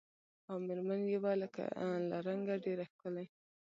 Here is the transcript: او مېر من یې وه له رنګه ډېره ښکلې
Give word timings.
او 0.49 0.55
مېر 0.65 0.79
من 0.87 0.99
یې 1.11 1.17
وه 1.23 1.33
له 2.11 2.17
رنګه 2.27 2.55
ډېره 2.65 2.83
ښکلې 2.91 3.25